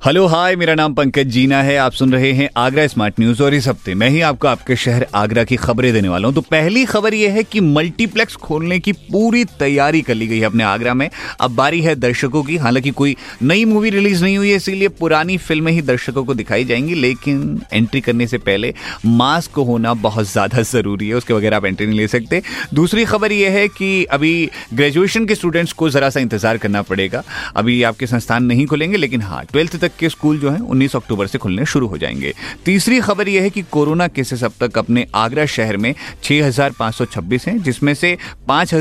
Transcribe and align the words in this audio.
hello, 0.00 0.26
hi, 0.26 0.54
मेरा 0.56 0.74
नाम 0.74 0.94
पंकज 0.94 1.26
जीना 1.26 1.60
है। 1.62 1.76
आप 1.76 1.92
सुन 1.92 2.12
रहे 2.12 2.30
हैं 2.32 2.48
आगरा 2.56 2.86
स्मार्ट 2.86 3.14
न्यूज़ 3.20 3.42
और 3.42 3.54
इस 3.54 3.66
हफ़्ते 3.68 3.94
मैं 3.94 4.08
ही 4.08 4.20
आपको 4.20 4.48
आपके 4.48 4.74
शहर 4.76 5.06
आगरा 5.14 5.44
की 5.44 5.56
खबरें 5.56 5.92
देने 5.92 6.08
वाला 6.08 6.28
हूँ। 6.28 6.34
तो 6.34 6.40
पहली 6.40 6.84
खबर 6.84 7.14
यह 7.14 7.32
है 7.32 7.42
कि 7.42 7.60
मल्टीप्लेक्स 7.60 8.36
खोलने 8.36 8.78
की 8.78 8.92
पूरी 8.92 9.44
तैयारी 9.58 10.02
कर 10.02 10.14
ली 10.14 10.26
गई 10.26 10.38
है 10.38 10.46
अपने 10.46 10.64
आगरा 10.64 10.94
में। 10.94 11.08
अब 11.40 11.54
बारी 11.56 11.80
है 11.80 11.94
दर्शकों 11.94 12.42
की। 12.42 12.56
हालाँकि 12.56 12.90
कोई 12.90 13.16
नई 13.42 13.64
मूवी 13.64 13.90
रिलीज़ 13.90 14.22
नहीं 14.24 14.36
हुई 14.38 14.50
है, 14.50 14.56
इसीलिए 14.56 14.88
पुरानी 14.90 15.36
फ़िल्में 15.38 15.72
ही 15.72 15.82
दर्शकों 15.82 16.24
को 16.24 16.34
दिखाई 16.34 16.64
जाएँगी, 16.64 16.94
लेकिन 16.94 17.60
एंट्री 17.72 18.00
करने 18.00 18.26
से 18.26 18.38
पहले 18.40 18.72
मास्क 19.06 19.58
होना 19.60 19.94
बहुत 19.96 20.30
ज़्यादा 20.32 20.62
ज़रूरी 20.62 21.08
है। 21.08 21.14
उसके 21.14 21.34
बगैर 21.34 21.54
आप 21.54 21.64
एंट्री 21.64 21.86
नहीं 21.86 21.98
ले 21.98 22.08
सकते। 22.08 22.42
दूसरी 22.74 23.04
खबर 23.04 23.32
यह 23.32 23.52
है 23.52 23.66
कि 23.68 24.04
अभी 24.04 24.48
ग्रेजुएशन 24.74 25.26
के 25.26 25.34
स्टूडेंट्स 25.34 25.72
को 25.72 25.90
जरा 25.90 26.10
सा 26.10 26.20
इंतज़ार 26.20 26.58
करना 26.58 26.82
पड़ेगा। 26.84 27.24
अभी 27.56 27.82
आपके 27.82 28.06
संस्थान 28.06 28.44
नहीं 28.44 28.66
खुलेंगे, 28.66 28.96
लेकिन 28.96 29.22
हाँ 29.22 29.44
ट्वेल्थ 29.44 29.84
तक 29.86 29.96
के 29.98 30.08
स्कूल 30.08 30.38
जो 30.38 30.50
है 30.50 30.58
19 30.60 30.96
अक्टूबर 30.96 31.26
से 31.26 31.38
खुलने 31.38 31.66
शुरू 31.66 31.86
हो 31.86 31.98
जाएँगे। 31.98 32.32
तीसरी 32.64 33.00
खबर 33.00 33.28
यह 33.28 33.42
है 33.42 33.50
कि 33.50 33.62
कोरोना 33.70 34.08
केसेस 34.08 34.44
अब 34.44 34.52
तक 34.60 34.78
अपने 34.78 35.06
आगरा 35.14 35.46
शहर 35.46 35.76
में 35.76 35.94
6,526 36.24 37.46
हैं 37.48 37.62
जिसमें 37.62 37.94
से 37.94 38.16
पाँच 38.48 38.74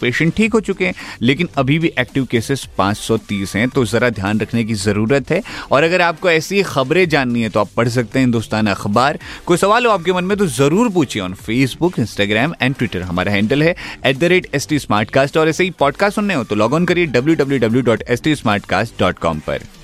पेशेंट 0.00 0.34
ठीक 0.34 0.52
हो 0.52 0.60
चुके 0.60 0.86
हैं 0.86 0.94
लेकिन 1.22 1.48
अभी 1.58 1.78
भी 1.78 1.92
एक्टिव 1.98 2.24
केसेस 2.24 2.66
530 2.78 3.54
हैं 3.56 3.68
तो 3.68 3.84
जरा 3.84 4.10
ध्यान 4.10 4.40
रखने 4.40 4.64
की 4.64 4.74
ज़रूरत 4.74 5.30
है। 5.30 5.42
और 5.72 5.82
अगर 5.82 6.00
आपको 6.00 6.30
ऐसी 6.30 6.62
खबरें 6.62 7.08
जाननी 7.08 7.42
है 7.42 7.48
तो 7.48 7.60
आप 7.60 7.68
पढ़ 7.76 7.88
सकते 7.88 8.18
हैं 8.18 8.26
हिंदुस्तान 8.26 8.66
अखबार। 8.66 9.18
कोई 9.46 9.56
सवाल 9.56 9.86
हो 9.86 9.92
आपके 9.92 10.12
मन 10.12 10.24
में 10.24 10.36
तो 10.38 10.46
ज़रूर 10.46 10.88
पूछिए 10.88 11.22
on 11.22 11.34
Facebook 11.34 11.98
Instagram 11.98 12.54
and 12.62 12.74
Twitter 12.74 13.02
हमारा 13.02 13.32
हैंडल 13.32 13.62
है 13.62 13.74
at 14.06 14.18
the 14.18 14.24
rate 14.24 14.48
S 14.54 14.68
T 14.68 14.78
और 15.38 15.48
ऐसे 15.48 15.64
ही 15.64 15.70
पॉडकास्ट 15.70 16.16
सुनने 16.16 16.34
हो 16.34 16.44
तो 16.44 16.54
लॉग 16.54 16.74
ऑन 16.74 16.84
करिए 16.84 17.06
W 17.06 17.36
W 17.36 17.58
W 17.58 17.82
dot 17.82 18.02
S 18.08 18.22
T 18.22 18.34
पर। 18.44 19.83